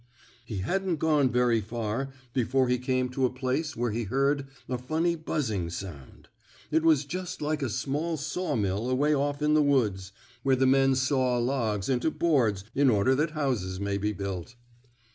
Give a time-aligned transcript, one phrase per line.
[0.43, 4.79] He hadn't gone very far before he came to a place where he heard a
[4.79, 6.27] funny buzzing sound.
[6.71, 10.11] It was just like a small saw mill away off in the woods,
[10.41, 14.55] where the men saw logs into boards in order that houses may be built.